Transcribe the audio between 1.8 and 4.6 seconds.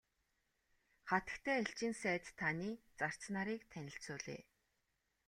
сайд таны зарц нарыг танилцуулъя.